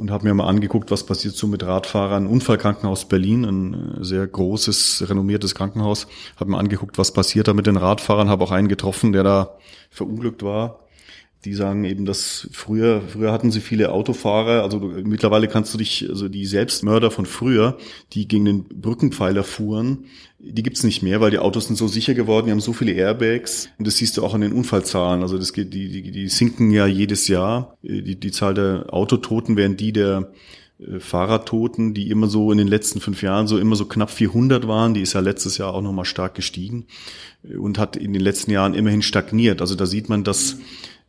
und 0.00 0.10
habe 0.10 0.24
mir 0.24 0.32
mal 0.32 0.46
angeguckt, 0.46 0.90
was 0.90 1.04
passiert 1.04 1.34
so 1.34 1.46
mit 1.46 1.62
Radfahrern. 1.62 2.26
Unfallkrankenhaus 2.26 3.06
Berlin, 3.06 3.44
ein 3.44 3.98
sehr 4.00 4.26
großes, 4.26 5.04
renommiertes 5.10 5.54
Krankenhaus. 5.54 6.06
Habe 6.36 6.52
mir 6.52 6.58
angeguckt, 6.58 6.96
was 6.96 7.12
passiert 7.12 7.48
da 7.48 7.52
mit 7.52 7.66
den 7.66 7.76
Radfahrern. 7.76 8.30
Habe 8.30 8.44
auch 8.44 8.50
einen 8.50 8.68
getroffen, 8.68 9.12
der 9.12 9.24
da 9.24 9.58
verunglückt 9.90 10.42
war. 10.42 10.79
Die 11.44 11.54
sagen 11.54 11.84
eben, 11.84 12.04
dass 12.04 12.48
früher, 12.52 13.00
früher 13.00 13.32
hatten 13.32 13.50
sie 13.50 13.60
viele 13.60 13.92
Autofahrer, 13.92 14.62
also 14.62 14.78
mittlerweile 14.78 15.48
kannst 15.48 15.72
du 15.72 15.78
dich, 15.78 16.06
also 16.08 16.28
die 16.28 16.44
Selbstmörder 16.44 17.10
von 17.10 17.24
früher, 17.24 17.78
die 18.12 18.28
gegen 18.28 18.44
den 18.44 18.64
Brückenpfeiler 18.64 19.42
fuhren, 19.42 20.04
die 20.38 20.62
gibt's 20.62 20.84
nicht 20.84 21.02
mehr, 21.02 21.20
weil 21.20 21.30
die 21.30 21.38
Autos 21.38 21.66
sind 21.66 21.76
so 21.76 21.88
sicher 21.88 22.14
geworden, 22.14 22.46
die 22.46 22.52
haben 22.52 22.60
so 22.60 22.72
viele 22.72 22.92
Airbags 22.92 23.70
und 23.78 23.86
das 23.86 23.96
siehst 23.96 24.16
du 24.16 24.24
auch 24.24 24.34
an 24.34 24.40
den 24.40 24.52
Unfallzahlen. 24.52 25.22
Also 25.22 25.38
das 25.38 25.52
geht, 25.52 25.72
die, 25.72 25.88
die, 25.90 26.10
die 26.10 26.28
sinken 26.28 26.70
ja 26.70 26.86
jedes 26.86 27.28
Jahr. 27.28 27.76
Die, 27.82 28.18
die 28.18 28.30
Zahl 28.30 28.54
der 28.54 28.86
Autototen 28.92 29.56
während 29.56 29.80
die 29.80 29.92
der 29.92 30.32
äh, 30.80 30.98
Fahrradtoten, 30.98 31.94
die 31.94 32.10
immer 32.10 32.26
so 32.26 32.52
in 32.52 32.58
den 32.58 32.68
letzten 32.68 33.00
fünf 33.00 33.22
Jahren 33.22 33.46
so 33.46 33.58
immer 33.58 33.76
so 33.76 33.84
knapp 33.84 34.10
400 34.10 34.66
waren, 34.66 34.94
die 34.94 35.02
ist 35.02 35.12
ja 35.12 35.20
letztes 35.20 35.58
Jahr 35.58 35.74
auch 35.74 35.82
nochmal 35.82 36.06
stark 36.06 36.34
gestiegen 36.34 36.86
äh, 37.44 37.56
und 37.56 37.78
hat 37.78 37.96
in 37.96 38.12
den 38.12 38.22
letzten 38.22 38.50
Jahren 38.50 38.74
immerhin 38.74 39.02
stagniert. 39.02 39.60
Also 39.60 39.74
da 39.74 39.86
sieht 39.86 40.08
man, 40.08 40.24
dass 40.24 40.56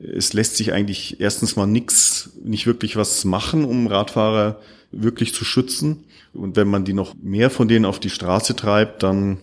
es 0.01 0.34
lässt 0.34 0.58
sich 0.58 0.74
eigentlich 0.74 1.20
erstens 1.20 1.55
mal 1.55 1.67
nichts, 1.67 2.31
nicht 2.43 2.65
wirklich 2.65 2.96
was 2.96 3.24
machen, 3.25 3.65
um 3.65 3.88
Radfahrer 3.88 4.60
wirklich 4.91 5.34
zu 5.34 5.46
schützen. 5.46 6.05
Und 6.34 6.55
wenn 6.55 6.67
man 6.67 6.86
die 6.86 6.93
noch 6.93 7.15
mehr 7.22 7.50
von 7.50 7.67
denen 7.67 7.86
auf 7.86 8.00
die 8.00 8.10
Straße 8.10 8.55
treibt, 8.55 9.03
dann 9.03 9.38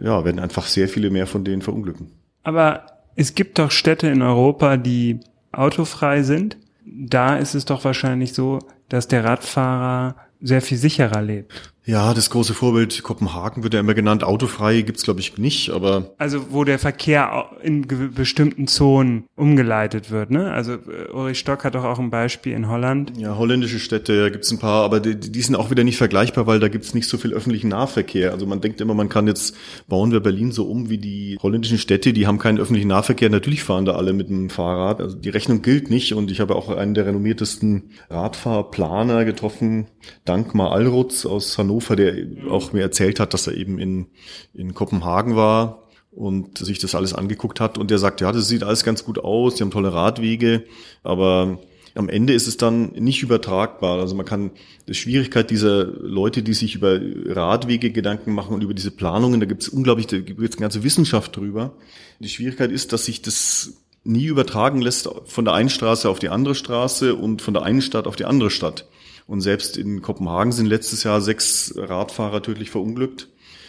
ja, 0.00 0.24
werden 0.24 0.38
einfach 0.38 0.66
sehr 0.66 0.88
viele 0.88 1.10
mehr 1.10 1.26
von 1.26 1.44
denen 1.44 1.62
verunglücken. 1.62 2.10
Aber 2.42 2.86
es 3.16 3.34
gibt 3.34 3.58
doch 3.58 3.70
Städte 3.70 4.08
in 4.08 4.22
Europa, 4.22 4.76
die 4.76 5.20
autofrei 5.52 6.22
sind. 6.22 6.56
Da 6.84 7.36
ist 7.36 7.54
es 7.54 7.64
doch 7.64 7.84
wahrscheinlich 7.84 8.32
so, 8.32 8.60
dass 8.88 9.08
der 9.08 9.24
Radfahrer 9.24 10.16
sehr 10.40 10.62
viel 10.62 10.78
sicherer 10.78 11.22
lebt. 11.22 11.72
Ja, 11.88 12.14
das 12.14 12.30
große 12.30 12.52
Vorbild 12.52 13.04
Kopenhagen 13.04 13.62
wird 13.62 13.72
ja 13.72 13.78
immer 13.78 13.94
genannt. 13.94 14.24
Autofrei 14.24 14.82
gibt's 14.82 15.04
glaube 15.04 15.20
ich 15.20 15.38
nicht, 15.38 15.70
aber 15.70 16.10
also 16.18 16.46
wo 16.50 16.64
der 16.64 16.80
Verkehr 16.80 17.50
in 17.62 17.86
bestimmten 18.12 18.66
Zonen 18.66 19.26
umgeleitet 19.36 20.10
wird, 20.10 20.32
ne? 20.32 20.50
Also 20.52 20.72
äh, 20.72 21.12
Ulrich 21.12 21.38
Stock 21.38 21.62
hat 21.62 21.76
doch 21.76 21.84
auch 21.84 22.00
ein 22.00 22.10
Beispiel 22.10 22.54
in 22.54 22.68
Holland. 22.68 23.12
Ja, 23.16 23.36
holländische 23.38 23.78
Städte 23.78 24.32
gibt's 24.32 24.50
ein 24.50 24.58
paar, 24.58 24.82
aber 24.82 24.98
die, 24.98 25.14
die 25.14 25.42
sind 25.42 25.54
auch 25.54 25.70
wieder 25.70 25.84
nicht 25.84 25.96
vergleichbar, 25.96 26.48
weil 26.48 26.58
da 26.58 26.66
gibt's 26.66 26.92
nicht 26.92 27.08
so 27.08 27.18
viel 27.18 27.32
öffentlichen 27.32 27.68
Nahverkehr. 27.68 28.32
Also 28.32 28.46
man 28.46 28.60
denkt 28.60 28.80
immer, 28.80 28.94
man 28.94 29.08
kann 29.08 29.28
jetzt 29.28 29.54
bauen 29.86 30.10
wir 30.10 30.18
Berlin 30.18 30.50
so 30.50 30.64
um 30.64 30.90
wie 30.90 30.98
die 30.98 31.38
holländischen 31.40 31.78
Städte, 31.78 32.12
die 32.12 32.26
haben 32.26 32.38
keinen 32.38 32.58
öffentlichen 32.58 32.88
Nahverkehr. 32.88 33.30
Natürlich 33.30 33.62
fahren 33.62 33.84
da 33.84 33.92
alle 33.92 34.12
mit 34.12 34.28
dem 34.28 34.50
Fahrrad. 34.50 35.00
Also 35.00 35.16
die 35.16 35.30
Rechnung 35.30 35.62
gilt 35.62 35.88
nicht 35.88 36.14
und 36.14 36.32
ich 36.32 36.40
habe 36.40 36.56
auch 36.56 36.68
einen 36.68 36.94
der 36.94 37.06
renommiertesten 37.06 37.90
Radfahrplaner 38.10 39.24
getroffen, 39.24 39.86
Dankmar 40.24 40.72
Allrutz 40.72 41.24
aus 41.26 41.56
Hannover 41.56 41.75
Hannover, 41.76 41.96
der 41.96 42.14
auch 42.50 42.72
mir 42.72 42.82
erzählt 42.82 43.20
hat, 43.20 43.34
dass 43.34 43.46
er 43.46 43.54
eben 43.54 43.78
in, 43.78 44.06
in 44.54 44.74
Kopenhagen 44.74 45.36
war 45.36 45.82
und 46.10 46.58
sich 46.58 46.78
das 46.78 46.94
alles 46.94 47.12
angeguckt 47.12 47.60
hat 47.60 47.78
und 47.78 47.90
der 47.90 47.98
sagt, 47.98 48.20
ja, 48.20 48.32
das 48.32 48.48
sieht 48.48 48.62
alles 48.62 48.84
ganz 48.84 49.04
gut 49.04 49.18
aus, 49.18 49.56
die 49.56 49.62
haben 49.62 49.70
tolle 49.70 49.92
Radwege, 49.92 50.64
aber 51.02 51.58
am 51.94 52.08
Ende 52.10 52.34
ist 52.34 52.46
es 52.46 52.58
dann 52.58 52.92
nicht 52.92 53.22
übertragbar. 53.22 54.00
Also 54.00 54.14
man 54.14 54.26
kann 54.26 54.50
die 54.86 54.92
Schwierigkeit 54.92 55.50
dieser 55.50 55.86
Leute, 55.86 56.42
die 56.42 56.52
sich 56.52 56.74
über 56.74 57.00
Radwege 57.26 57.90
Gedanken 57.90 58.34
machen 58.34 58.54
und 58.54 58.62
über 58.62 58.74
diese 58.74 58.90
Planungen, 58.90 59.40
da 59.40 59.46
gibt 59.46 59.62
es 59.62 59.70
unglaublich, 59.70 60.06
da 60.06 60.18
gibt 60.18 60.38
es 60.40 60.56
eine 60.56 60.60
ganze 60.60 60.84
Wissenschaft 60.84 61.34
drüber. 61.36 61.72
Die 62.20 62.28
Schwierigkeit 62.28 62.70
ist, 62.70 62.92
dass 62.92 63.06
sich 63.06 63.22
das 63.22 63.78
nie 64.04 64.26
übertragen 64.26 64.82
lässt 64.82 65.08
von 65.24 65.44
der 65.46 65.54
einen 65.54 65.70
Straße 65.70 66.08
auf 66.08 66.18
die 66.18 66.28
andere 66.28 66.54
Straße 66.54 67.14
und 67.14 67.40
von 67.40 67.54
der 67.54 67.62
einen 67.62 67.80
Stadt 67.80 68.06
auf 68.06 68.16
die 68.16 68.26
andere 68.26 68.50
Stadt. 68.50 68.86
Und 69.26 69.40
selbst 69.40 69.76
in 69.76 70.02
Kopenhagen 70.02 70.52
sind 70.52 70.66
letztes 70.66 71.02
Jahr 71.02 71.20
sechs 71.20 71.74
Radfahrer 71.76 72.42
tödlich 72.42 72.70
verunglückt. 72.70 73.28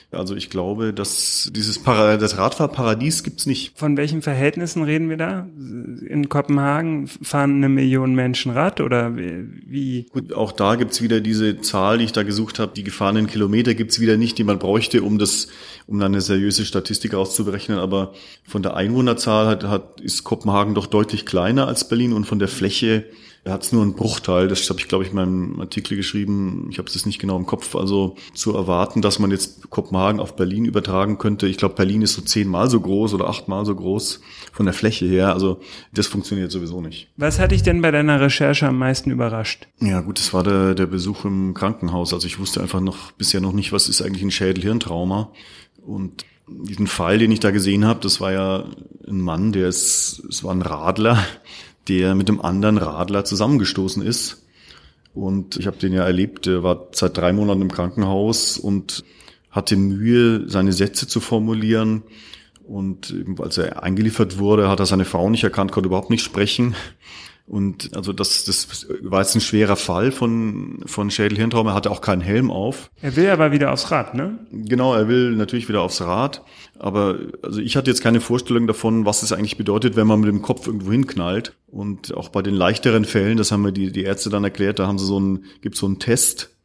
Also 0.09 0.37
ich 0.37 0.49
glaube, 0.49 0.93
dass 0.93 1.51
dieses 1.53 1.79
Para 1.79 2.15
das 2.15 2.37
Radfahrparadies 2.37 3.23
gibt's 3.23 3.45
nicht. 3.45 3.77
Von 3.77 3.97
welchen 3.97 4.21
Verhältnissen 4.21 4.83
reden 4.83 5.09
wir 5.09 5.17
da? 5.17 5.49
In 6.07 6.29
Kopenhagen 6.29 7.07
fahren 7.07 7.57
eine 7.57 7.67
Million 7.67 8.15
Menschen 8.15 8.53
Rad 8.53 8.79
oder 8.79 9.17
wie? 9.17 10.05
Gut, 10.13 10.31
auch 10.31 10.53
da 10.53 10.75
gibt's 10.75 11.01
wieder 11.01 11.19
diese 11.19 11.59
Zahl, 11.59 11.97
die 11.97 12.05
ich 12.05 12.13
da 12.13 12.23
gesucht 12.23 12.57
habe. 12.57 12.71
Die 12.73 12.85
gefahrenen 12.85 13.27
Kilometer 13.27 13.75
gibt's 13.75 13.99
wieder 13.99 14.15
nicht, 14.15 14.37
die 14.37 14.45
man 14.45 14.59
bräuchte, 14.59 15.03
um 15.03 15.17
das, 15.19 15.49
um 15.87 15.99
dann 15.99 16.13
eine 16.13 16.21
seriöse 16.21 16.63
Statistik 16.63 17.13
auszuberechnen. 17.13 17.77
Aber 17.77 18.13
von 18.45 18.63
der 18.63 18.77
Einwohnerzahl 18.77 19.47
hat, 19.47 19.65
hat 19.65 19.99
ist 19.99 20.23
Kopenhagen 20.23 20.73
doch 20.73 20.87
deutlich 20.87 21.25
kleiner 21.25 21.67
als 21.67 21.89
Berlin 21.89 22.13
und 22.13 22.23
von 22.23 22.39
der 22.39 22.47
Fläche 22.47 23.03
er 23.47 23.53
hat 23.53 23.63
es 23.63 23.71
nur 23.71 23.81
einen 23.81 23.93
Bruchteil, 23.93 24.49
das 24.49 24.69
habe 24.69 24.79
ich, 24.79 24.89
glaube 24.89 25.05
ich, 25.05 25.11
in 25.11 25.15
meinem 25.15 25.59
Artikel 25.61 25.95
geschrieben, 25.95 26.67
ich 26.69 26.79
habe 26.79 26.89
es 26.89 27.05
nicht 27.05 27.17
genau 27.17 27.37
im 27.37 27.45
Kopf, 27.45 27.75
also 27.75 28.17
zu 28.33 28.53
erwarten, 28.53 29.01
dass 29.01 29.19
man 29.19 29.31
jetzt 29.31 29.69
Kopenhagen 29.69 30.19
auf 30.19 30.35
Berlin 30.35 30.65
übertragen 30.65 31.17
könnte. 31.17 31.47
Ich 31.47 31.55
glaube, 31.55 31.75
Berlin 31.75 32.01
ist 32.01 32.13
so 32.13 32.21
zehnmal 32.21 32.69
so 32.69 32.81
groß 32.81 33.13
oder 33.13 33.29
achtmal 33.29 33.65
so 33.65 33.73
groß 33.73 34.19
von 34.51 34.65
der 34.65 34.73
Fläche 34.73 35.05
her, 35.05 35.33
also 35.33 35.61
das 35.93 36.07
funktioniert 36.07 36.51
sowieso 36.51 36.81
nicht. 36.81 37.07
Was 37.15 37.39
hat 37.39 37.51
dich 37.51 37.63
denn 37.63 37.81
bei 37.81 37.91
deiner 37.91 38.19
Recherche 38.19 38.67
am 38.67 38.77
meisten 38.77 39.11
überrascht? 39.11 39.67
Ja 39.79 40.01
gut, 40.01 40.19
das 40.19 40.33
war 40.33 40.43
der, 40.43 40.75
der 40.75 40.87
Besuch 40.87 41.23
im 41.23 41.53
Krankenhaus, 41.53 42.13
also 42.13 42.27
ich 42.27 42.39
wusste 42.39 42.61
einfach 42.61 42.81
noch 42.81 43.13
bisher 43.13 43.39
noch 43.39 43.53
nicht, 43.53 43.71
was 43.71 43.87
ist 43.87 44.01
eigentlich 44.01 44.23
ein 44.23 44.31
Schädel-Hirntrauma 44.31 45.31
und 45.85 46.25
diesen 46.49 46.87
Fall, 46.87 47.17
den 47.17 47.31
ich 47.31 47.39
da 47.39 47.51
gesehen 47.51 47.85
habe, 47.85 47.99
das 48.01 48.21
war 48.21 48.31
ja 48.31 48.65
ein 49.07 49.21
Mann, 49.21 49.51
der 49.51 49.67
ist, 49.67 50.23
es 50.29 50.43
war 50.43 50.53
ein 50.53 50.61
Radler, 50.61 51.23
der 51.88 52.15
mit 52.15 52.29
dem 52.29 52.41
anderen 52.41 52.77
Radler 52.77 53.25
zusammengestoßen 53.25 54.01
ist. 54.01 54.46
Und 55.13 55.58
ich 55.58 55.67
habe 55.67 55.77
den 55.77 55.94
ja 55.94 56.03
erlebt, 56.03 56.46
der 56.46 56.63
war 56.63 56.88
seit 56.91 57.17
drei 57.17 57.34
Monaten 57.34 57.62
im 57.62 57.72
Krankenhaus 57.72 58.58
und 58.58 59.03
hatte 59.50 59.75
Mühe, 59.75 60.48
seine 60.48 60.74
Sätze 60.74 61.08
zu 61.08 61.20
formulieren. 61.20 62.03
Und 62.67 63.15
als 63.39 63.58
er 63.58 63.82
eingeliefert 63.82 64.38
wurde, 64.38 64.70
hat 64.70 64.79
er 64.79 64.86
seine 64.86 65.06
Frau 65.06 65.29
nicht 65.29 65.44
erkannt, 65.44 65.72
konnte 65.72 65.88
überhaupt 65.88 66.10
nicht 66.10 66.24
sprechen. 66.24 66.75
Und 67.47 67.95
also 67.95 68.11
das, 68.11 68.43
das 68.43 68.87
war 69.01 69.21
jetzt 69.21 69.33
ein 69.33 69.41
schwerer 69.41 69.77
Fall 69.77 70.11
von, 70.11 70.83
von 70.85 71.09
Schädelhirntrauma. 71.09 71.71
Er 71.71 71.75
hatte 71.75 71.91
auch 71.91 72.01
keinen 72.01 72.21
Helm 72.21 72.51
auf. 72.51 72.91
Er 73.01 73.15
will 73.15 73.29
aber 73.29 73.53
wieder 73.53 73.71
aufs 73.71 73.89
Rad, 73.89 74.15
ne? 74.15 74.39
Genau, 74.51 74.93
er 74.93 75.07
will 75.07 75.31
natürlich 75.31 75.69
wieder 75.69 75.81
aufs 75.81 76.01
Rad. 76.01 76.43
Aber 76.77 77.19
also 77.41 77.61
ich 77.61 77.77
hatte 77.77 77.89
jetzt 77.89 78.03
keine 78.03 78.19
Vorstellung 78.19 78.67
davon, 78.67 79.05
was 79.05 79.23
es 79.23 79.31
eigentlich 79.31 79.55
bedeutet, 79.55 79.95
wenn 79.95 80.07
man 80.07 80.19
mit 80.19 80.27
dem 80.27 80.41
Kopf 80.41 80.67
irgendwo 80.67 80.91
hinknallt. 80.91 81.55
Und 81.67 82.13
auch 82.13 82.27
bei 82.27 82.41
den 82.41 82.53
leichteren 82.53 83.05
Fällen, 83.05 83.37
das 83.37 83.53
haben 83.53 83.61
mir 83.61 83.71
die, 83.71 83.93
die 83.93 84.03
Ärzte 84.03 84.29
dann 84.29 84.43
erklärt, 84.43 84.79
da 84.79 84.87
haben 84.87 84.99
sie 84.99 85.05
so 85.05 85.17
einen, 85.17 85.45
gibt 85.61 85.77
so 85.77 85.85
einen 85.85 85.99
Test, 85.99 86.56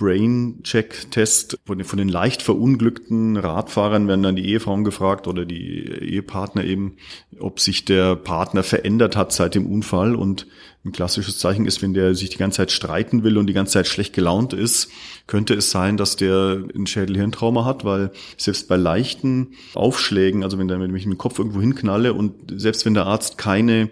Brain-Check-Test 0.00 1.58
von 1.66 1.84
von 1.84 1.98
den 1.98 2.08
leicht 2.08 2.40
verunglückten 2.40 3.36
Radfahrern 3.36 4.08
werden 4.08 4.22
dann 4.22 4.34
die 4.34 4.48
Ehefrauen 4.48 4.82
gefragt 4.82 5.28
oder 5.28 5.44
die 5.44 5.84
Ehepartner 5.84 6.64
eben, 6.64 6.96
ob 7.38 7.60
sich 7.60 7.84
der 7.84 8.16
Partner 8.16 8.62
verändert 8.62 9.14
hat 9.14 9.30
seit 9.32 9.54
dem 9.54 9.66
Unfall. 9.66 10.14
Und 10.14 10.46
ein 10.86 10.92
klassisches 10.92 11.38
Zeichen 11.38 11.66
ist, 11.66 11.82
wenn 11.82 11.92
der 11.92 12.14
sich 12.14 12.30
die 12.30 12.38
ganze 12.38 12.56
Zeit 12.56 12.72
streiten 12.72 13.24
will 13.24 13.36
und 13.36 13.46
die 13.46 13.52
ganze 13.52 13.74
Zeit 13.74 13.86
schlecht 13.86 14.14
gelaunt 14.14 14.54
ist, 14.54 14.90
könnte 15.26 15.52
es 15.52 15.70
sein, 15.70 15.98
dass 15.98 16.16
der 16.16 16.64
ein 16.74 16.86
Schädelhirntrauma 16.86 17.66
hat, 17.66 17.84
weil 17.84 18.10
selbst 18.38 18.68
bei 18.68 18.76
leichten 18.76 19.48
Aufschlägen, 19.74 20.42
also 20.42 20.58
wenn, 20.58 20.68
der, 20.68 20.80
wenn 20.80 20.96
ich 20.96 21.04
mit 21.04 21.16
dem 21.16 21.18
Kopf 21.18 21.38
irgendwo 21.38 21.60
hinknalle 21.60 22.14
und 22.14 22.32
selbst 22.58 22.86
wenn 22.86 22.94
der 22.94 23.04
Arzt 23.04 23.36
keine 23.36 23.90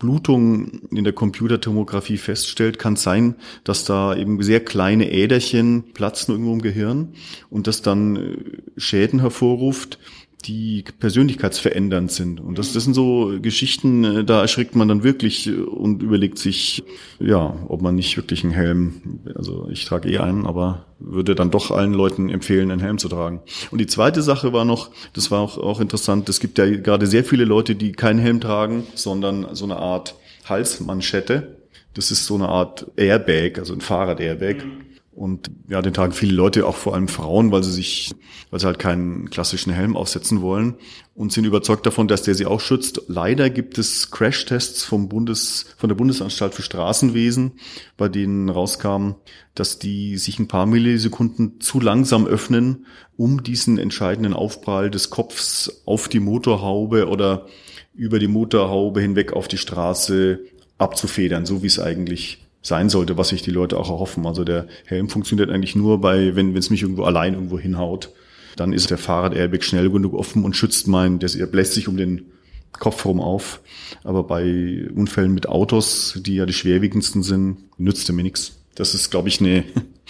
Blutung 0.00 0.80
in 0.90 1.04
der 1.04 1.12
Computertomographie 1.12 2.16
feststellt, 2.16 2.80
kann 2.80 2.96
sein, 2.96 3.36
dass 3.62 3.84
da 3.84 4.16
eben 4.16 4.42
sehr 4.42 4.58
kleine 4.58 5.12
Äderchen 5.12 5.92
platzen 5.92 6.32
irgendwo 6.32 6.54
im 6.54 6.62
Gehirn 6.62 7.12
und 7.50 7.68
das 7.68 7.82
dann 7.82 8.16
äh, 8.16 8.36
Schäden 8.76 9.20
hervorruft, 9.20 10.00
die 10.42 10.84
persönlichkeitsverändernd 10.98 12.10
sind. 12.10 12.40
Und 12.40 12.58
das, 12.58 12.72
das 12.72 12.84
sind 12.84 12.94
so 12.94 13.38
Geschichten, 13.40 14.04
äh, 14.04 14.24
da 14.24 14.40
erschrickt 14.40 14.74
man 14.74 14.88
dann 14.88 15.02
wirklich 15.02 15.48
äh, 15.48 15.52
und 15.52 16.02
überlegt 16.02 16.38
sich, 16.38 16.82
ja, 17.18 17.56
ob 17.68 17.82
man 17.82 17.94
nicht 17.94 18.16
wirklich 18.16 18.44
einen 18.44 18.52
Helm, 18.52 19.20
also 19.34 19.68
ich 19.70 19.84
trage 19.84 20.10
eh 20.10 20.18
einen, 20.18 20.46
aber 20.46 20.86
würde 20.98 21.34
dann 21.34 21.50
doch 21.50 21.70
allen 21.70 21.94
Leuten 21.94 22.28
empfehlen, 22.28 22.70
einen 22.70 22.80
Helm 22.80 22.98
zu 22.98 23.08
tragen. 23.08 23.40
Und 23.70 23.80
die 23.80 23.86
zweite 23.86 24.22
Sache 24.22 24.52
war 24.52 24.64
noch, 24.64 24.90
das 25.12 25.30
war 25.30 25.40
auch, 25.40 25.58
auch 25.58 25.80
interessant, 25.80 26.28
es 26.28 26.40
gibt 26.40 26.58
ja 26.58 26.66
gerade 26.66 27.06
sehr 27.06 27.24
viele 27.24 27.44
Leute, 27.44 27.74
die 27.74 27.92
keinen 27.92 28.18
Helm 28.18 28.40
tragen, 28.40 28.86
sondern 28.94 29.54
so 29.54 29.64
eine 29.64 29.76
Art 29.76 30.14
Halsmanschette. 30.44 31.56
Das 31.94 32.10
ist 32.10 32.26
so 32.26 32.34
eine 32.34 32.48
Art 32.48 32.86
Airbag, 32.96 33.58
also 33.58 33.72
ein 33.72 33.80
Fahrrad-Airbag. 33.80 34.64
Mhm 34.64 34.89
und 35.20 35.50
ja, 35.68 35.82
den 35.82 35.92
tragen 35.92 36.14
viele 36.14 36.32
Leute, 36.32 36.66
auch 36.66 36.76
vor 36.76 36.94
allem 36.94 37.06
Frauen, 37.06 37.52
weil 37.52 37.62
sie 37.62 37.72
sich, 37.72 38.10
weil 38.48 38.58
sie 38.58 38.64
halt 38.64 38.78
keinen 38.78 39.28
klassischen 39.28 39.70
Helm 39.70 39.94
aufsetzen 39.94 40.40
wollen 40.40 40.76
und 41.14 41.30
sind 41.30 41.44
überzeugt 41.44 41.84
davon, 41.84 42.08
dass 42.08 42.22
der 42.22 42.34
sie 42.34 42.46
auch 42.46 42.60
schützt. 42.60 43.02
Leider 43.06 43.50
gibt 43.50 43.76
es 43.76 44.10
Crashtests 44.10 44.82
vom 44.82 45.10
Bundes, 45.10 45.66
von 45.76 45.90
der 45.90 45.94
Bundesanstalt 45.94 46.54
für 46.54 46.62
Straßenwesen, 46.62 47.52
bei 47.98 48.08
denen 48.08 48.48
rauskam, 48.48 49.16
dass 49.54 49.78
die 49.78 50.16
sich 50.16 50.38
ein 50.38 50.48
paar 50.48 50.64
Millisekunden 50.64 51.60
zu 51.60 51.80
langsam 51.80 52.26
öffnen, 52.26 52.86
um 53.18 53.42
diesen 53.42 53.76
entscheidenden 53.76 54.32
Aufprall 54.32 54.90
des 54.90 55.10
Kopfs 55.10 55.82
auf 55.84 56.08
die 56.08 56.20
Motorhaube 56.20 57.08
oder 57.08 57.46
über 57.92 58.18
die 58.18 58.26
Motorhaube 58.26 59.02
hinweg 59.02 59.34
auf 59.34 59.48
die 59.48 59.58
Straße 59.58 60.40
abzufedern, 60.78 61.44
so 61.44 61.62
wie 61.62 61.66
es 61.66 61.78
eigentlich 61.78 62.49
sein 62.62 62.88
sollte, 62.88 63.16
was 63.16 63.28
sich 63.28 63.42
die 63.42 63.50
Leute 63.50 63.78
auch 63.78 63.90
erhoffen. 63.90 64.26
Also 64.26 64.44
der 64.44 64.66
Helm 64.84 65.08
funktioniert 65.08 65.50
eigentlich 65.50 65.76
nur 65.76 66.00
bei, 66.00 66.36
wenn 66.36 66.56
es 66.56 66.70
mich 66.70 66.82
irgendwo 66.82 67.04
allein 67.04 67.34
irgendwo 67.34 67.58
hinhaut. 67.58 68.12
Dann 68.56 68.72
ist 68.72 68.90
der 68.90 68.98
Fahrrad-Airbag 68.98 69.62
schnell 69.62 69.90
genug 69.90 70.14
offen 70.14 70.44
und 70.44 70.56
schützt 70.56 70.86
meinen, 70.88 71.18
der 71.18 71.46
bläst 71.46 71.72
sich 71.72 71.88
um 71.88 71.96
den 71.96 72.26
Kopf 72.72 73.04
rum 73.04 73.20
auf. 73.20 73.60
Aber 74.04 74.24
bei 74.24 74.88
Unfällen 74.94 75.32
mit 75.32 75.48
Autos, 75.48 76.18
die 76.24 76.36
ja 76.36 76.46
die 76.46 76.52
schwerwiegendsten 76.52 77.22
sind, 77.22 77.58
nützt 77.78 78.08
er 78.08 78.14
mir 78.14 78.22
nichts. 78.22 78.60
Das 78.74 78.94
ist, 78.94 79.10
glaube 79.10 79.28
ich, 79.28 79.40
ne, 79.40 79.64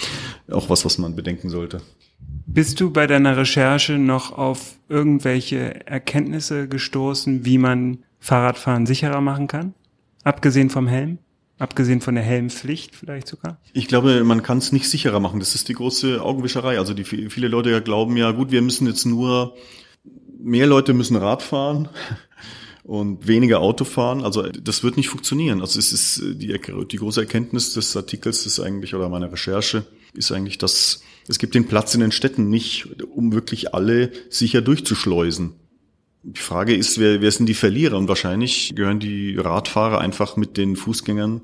auch 0.50 0.68
was, 0.68 0.84
was 0.84 0.98
man 0.98 1.16
bedenken 1.16 1.50
sollte. 1.50 1.80
Bist 2.46 2.80
du 2.80 2.90
bei 2.90 3.06
deiner 3.06 3.36
Recherche 3.36 3.92
noch 3.92 4.36
auf 4.36 4.76
irgendwelche 4.88 5.86
Erkenntnisse 5.86 6.68
gestoßen, 6.68 7.44
wie 7.44 7.58
man 7.58 7.98
Fahrradfahren 8.18 8.86
sicherer 8.86 9.20
machen 9.20 9.46
kann? 9.46 9.74
Abgesehen 10.24 10.68
vom 10.68 10.88
Helm? 10.88 11.18
Abgesehen 11.60 12.00
von 12.00 12.14
der 12.14 12.24
Helmpflicht 12.24 12.96
vielleicht 12.96 13.28
sogar? 13.28 13.60
Ich 13.74 13.86
glaube, 13.86 14.24
man 14.24 14.42
kann 14.42 14.56
es 14.56 14.72
nicht 14.72 14.88
sicherer 14.88 15.20
machen. 15.20 15.40
Das 15.40 15.54
ist 15.54 15.68
die 15.68 15.74
große 15.74 16.22
Augenwischerei. 16.22 16.78
Also 16.78 16.94
die 16.94 17.04
viele 17.04 17.48
Leute 17.48 17.82
glauben 17.82 18.16
ja, 18.16 18.30
gut, 18.30 18.50
wir 18.50 18.62
müssen 18.62 18.86
jetzt 18.86 19.04
nur, 19.04 19.54
mehr 20.42 20.66
Leute 20.66 20.94
müssen 20.94 21.16
Rad 21.16 21.42
fahren 21.42 21.90
und 22.82 23.28
weniger 23.28 23.60
Auto 23.60 23.84
fahren. 23.84 24.24
Also 24.24 24.48
das 24.48 24.82
wird 24.82 24.96
nicht 24.96 25.10
funktionieren. 25.10 25.60
Also 25.60 25.78
es 25.78 25.92
ist 25.92 26.22
die, 26.40 26.58
die 26.90 26.96
große 26.96 27.20
Erkenntnis 27.20 27.74
des 27.74 27.94
Artikels 27.94 28.46
ist 28.46 28.58
eigentlich, 28.58 28.94
oder 28.94 29.10
meiner 29.10 29.30
Recherche, 29.30 29.84
ist 30.14 30.32
eigentlich, 30.32 30.56
dass 30.56 31.02
es 31.28 31.38
gibt 31.38 31.54
den 31.54 31.68
Platz 31.68 31.94
in 31.94 32.00
den 32.00 32.10
Städten 32.10 32.48
nicht, 32.48 33.02
um 33.02 33.34
wirklich 33.34 33.74
alle 33.74 34.12
sicher 34.30 34.62
durchzuschleusen. 34.62 35.52
Die 36.22 36.40
Frage 36.40 36.74
ist, 36.74 36.98
wer, 36.98 37.22
wer 37.22 37.30
sind 37.30 37.46
die 37.46 37.54
Verlierer? 37.54 37.96
Und 37.96 38.08
wahrscheinlich 38.08 38.74
gehören 38.74 39.00
die 39.00 39.36
Radfahrer 39.36 40.00
einfach 40.00 40.36
mit 40.36 40.56
den 40.56 40.76
Fußgängern 40.76 41.40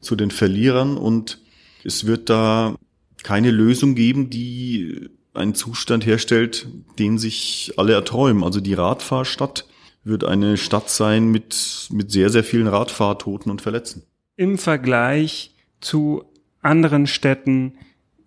zu 0.00 0.16
den 0.16 0.30
Verlierern 0.30 0.96
und 0.96 1.40
es 1.82 2.06
wird 2.06 2.30
da 2.30 2.76
keine 3.22 3.50
Lösung 3.50 3.94
geben, 3.94 4.30
die 4.30 5.10
einen 5.32 5.54
Zustand 5.54 6.06
herstellt, 6.06 6.68
den 6.98 7.18
sich 7.18 7.72
alle 7.76 7.94
erträumen. 7.94 8.44
Also 8.44 8.60
die 8.60 8.74
Radfahrstadt 8.74 9.66
wird 10.04 10.24
eine 10.24 10.56
Stadt 10.56 10.90
sein 10.90 11.30
mit, 11.30 11.88
mit 11.90 12.12
sehr, 12.12 12.30
sehr 12.30 12.44
vielen 12.44 12.68
Radfahrtoten 12.68 13.50
und 13.50 13.62
Verletzten. 13.62 14.02
Im 14.36 14.58
Vergleich 14.58 15.54
zu 15.80 16.24
anderen 16.60 17.06
Städten 17.06 17.78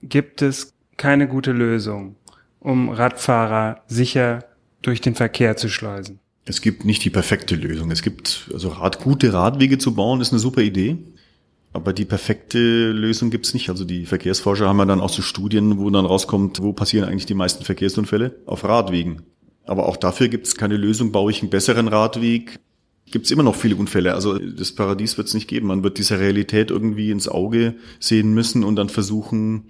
gibt 0.02 0.42
es 0.42 0.74
keine 0.98 1.28
gute 1.28 1.52
Lösung, 1.52 2.16
um 2.60 2.90
Radfahrer 2.90 3.84
sicher 3.88 4.44
durch 4.82 5.02
den 5.02 5.16
Verkehr 5.16 5.58
zu 5.58 5.70
schleusen. 5.70 6.20
Es 6.46 6.62
gibt 6.62 6.86
nicht 6.86 7.04
die 7.04 7.10
perfekte 7.10 7.56
Lösung. 7.56 7.92
Es 7.92 8.02
gibt, 8.02 8.50
also 8.54 8.70
Rad, 8.70 9.00
gute 9.00 9.34
Radwege 9.34 9.78
zu 9.78 9.94
bauen, 9.94 10.22
ist 10.22 10.32
eine 10.32 10.40
super 10.40 10.62
Idee. 10.62 10.98
Aber 11.74 11.94
die 11.94 12.06
perfekte 12.06 12.92
Lösung 12.92 13.30
gibt's 13.30 13.54
nicht. 13.54 13.70
Also 13.70 13.84
die 13.84 14.06
Verkehrsforscher 14.06 14.68
haben 14.68 14.80
ja 14.80 14.86
dann 14.86 15.02
auch 15.02 15.10
so 15.10 15.22
Studien, 15.22 15.78
wo 15.78 15.90
dann 15.90 16.06
rauskommt, 16.06 16.62
wo 16.62 16.72
passieren 16.74 17.08
eigentlich 17.08 17.26
die 17.26 17.34
meisten 17.34 17.66
Verkehrsunfälle? 17.66 18.36
Auf 18.46 18.64
Radwegen. 18.64 19.24
Aber 19.66 19.88
auch 19.88 19.98
dafür 19.98 20.30
gibt 20.30 20.48
es 20.48 20.56
keine 20.56 20.78
Lösung. 20.78 21.12
Baue 21.12 21.32
ich 21.32 21.42
einen 21.42 21.50
besseren 21.50 21.90
Radweg, 21.90 22.60
gibt 23.12 23.26
es 23.26 23.32
immer 23.32 23.44
noch 23.44 23.56
viele 23.56 23.76
Unfälle. 23.76 24.14
Also 24.14 24.38
das 24.40 24.72
Paradies 24.72 25.18
wird 25.18 25.28
es 25.28 25.34
nicht 25.34 25.48
geben. 25.48 25.68
Man 25.68 25.84
wird 25.84 25.98
diese 25.98 26.20
Realität 26.20 26.72
irgendwie 26.72 27.12
ins 27.12 27.28
Auge 27.28 27.76
sehen 28.00 28.34
müssen 28.34 28.64
und 28.64 28.76
dann 28.76 28.90
versuchen 28.90 29.66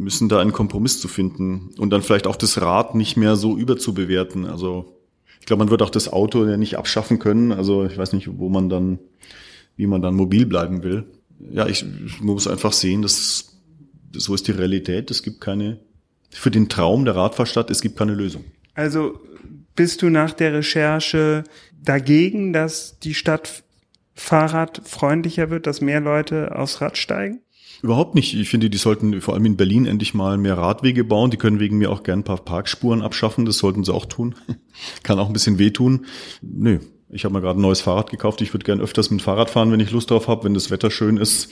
müssen, 0.00 0.28
da 0.28 0.40
einen 0.40 0.52
Kompromiss 0.52 1.00
zu 1.00 1.08
finden 1.08 1.70
und 1.78 1.90
dann 1.90 2.02
vielleicht 2.02 2.26
auch 2.26 2.36
das 2.36 2.60
Rad 2.60 2.94
nicht 2.94 3.16
mehr 3.16 3.36
so 3.36 3.56
überzubewerten. 3.56 4.46
Also 4.46 4.96
ich 5.40 5.46
glaube, 5.46 5.64
man 5.64 5.70
wird 5.70 5.82
auch 5.82 5.90
das 5.90 6.12
Auto 6.12 6.46
ja 6.46 6.56
nicht 6.56 6.76
abschaffen 6.76 7.18
können. 7.18 7.52
Also 7.52 7.84
ich 7.84 7.96
weiß 7.96 8.12
nicht, 8.12 8.28
wo 8.38 8.48
man 8.48 8.68
dann, 8.68 8.98
wie 9.76 9.86
man 9.86 10.02
dann 10.02 10.14
mobil 10.14 10.46
bleiben 10.46 10.82
will. 10.82 11.04
Ja, 11.52 11.66
ich, 11.66 11.84
ich 12.04 12.20
muss 12.20 12.46
einfach 12.46 12.72
sehen, 12.72 13.02
dass 13.02 13.56
so 14.12 14.34
ist 14.34 14.48
die 14.48 14.52
Realität. 14.52 15.10
Es 15.10 15.22
gibt 15.22 15.40
keine, 15.40 15.78
für 16.30 16.50
den 16.50 16.68
Traum 16.68 17.04
der 17.04 17.16
Radfahrstadt, 17.16 17.70
es 17.70 17.80
gibt 17.80 17.96
keine 17.96 18.14
Lösung. 18.14 18.44
Also 18.74 19.20
bist 19.76 20.02
du 20.02 20.10
nach 20.10 20.32
der 20.32 20.52
Recherche 20.52 21.44
dagegen, 21.82 22.52
dass 22.52 22.98
die 22.98 23.14
Stadt 23.14 23.62
fahrradfreundlicher 24.14 25.50
wird, 25.50 25.66
dass 25.66 25.80
mehr 25.80 26.00
Leute 26.00 26.56
aufs 26.56 26.80
Rad 26.80 26.98
steigen? 26.98 27.40
Überhaupt 27.82 28.14
nicht. 28.14 28.34
Ich 28.34 28.48
finde, 28.48 28.68
die 28.68 28.78
sollten 28.78 29.20
vor 29.20 29.34
allem 29.34 29.46
in 29.46 29.56
Berlin 29.56 29.86
endlich 29.86 30.14
mal 30.14 30.36
mehr 30.36 30.58
Radwege 30.58 31.04
bauen. 31.04 31.30
Die 31.30 31.36
können 31.36 31.60
wegen 31.60 31.78
mir 31.78 31.90
auch 31.90 32.02
gern 32.02 32.20
ein 32.20 32.24
paar 32.24 32.44
Parkspuren 32.44 33.02
abschaffen. 33.02 33.46
Das 33.46 33.58
sollten 33.58 33.84
sie 33.84 33.94
auch 33.94 34.06
tun. 34.06 34.34
Kann 35.02 35.18
auch 35.18 35.28
ein 35.28 35.32
bisschen 35.32 35.58
wehtun. 35.58 36.06
Nö, 36.42 36.80
ich 37.08 37.24
habe 37.24 37.34
mir 37.34 37.40
gerade 37.40 37.58
ein 37.58 37.62
neues 37.62 37.80
Fahrrad 37.80 38.10
gekauft. 38.10 38.40
Ich 38.42 38.52
würde 38.52 38.64
gern 38.64 38.80
öfters 38.80 39.10
mit 39.10 39.20
dem 39.20 39.24
Fahrrad 39.24 39.50
fahren, 39.50 39.72
wenn 39.72 39.80
ich 39.80 39.90
Lust 39.90 40.10
drauf 40.10 40.28
habe, 40.28 40.44
wenn 40.44 40.54
das 40.54 40.70
Wetter 40.70 40.90
schön 40.90 41.16
ist. 41.16 41.50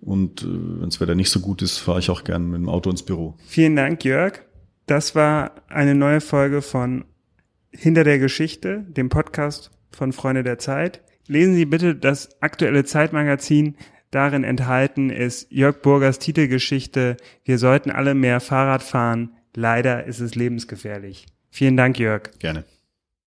Und 0.00 0.42
äh, 0.42 0.46
wenn 0.46 0.88
das 0.88 1.00
Wetter 1.00 1.14
nicht 1.14 1.30
so 1.30 1.40
gut 1.40 1.62
ist, 1.62 1.78
fahre 1.78 1.98
ich 1.98 2.10
auch 2.10 2.24
gern 2.24 2.50
mit 2.50 2.60
dem 2.60 2.68
Auto 2.68 2.90
ins 2.90 3.02
Büro. 3.02 3.34
Vielen 3.46 3.76
Dank, 3.76 4.04
Jörg. 4.04 4.40
Das 4.86 5.14
war 5.14 5.52
eine 5.68 5.94
neue 5.94 6.20
Folge 6.20 6.62
von 6.62 7.04
Hinter 7.70 8.04
der 8.04 8.18
Geschichte, 8.18 8.86
dem 8.88 9.08
Podcast 9.08 9.70
von 9.90 10.12
Freunde 10.12 10.44
der 10.44 10.58
Zeit. 10.58 11.02
Lesen 11.26 11.54
Sie 11.54 11.64
bitte 11.64 11.96
das 11.96 12.40
aktuelle 12.40 12.84
Zeitmagazin. 12.84 13.76
Darin 14.10 14.44
enthalten 14.44 15.10
ist 15.10 15.50
Jörg 15.50 15.82
Burgers 15.82 16.18
Titelgeschichte 16.18 17.16
Wir 17.44 17.58
sollten 17.58 17.90
alle 17.90 18.14
mehr 18.14 18.40
Fahrrad 18.40 18.82
fahren. 18.82 19.36
Leider 19.54 20.04
ist 20.04 20.20
es 20.20 20.34
lebensgefährlich. 20.34 21.26
Vielen 21.50 21.76
Dank, 21.76 21.98
Jörg. 21.98 22.30
Gerne. 22.38 22.64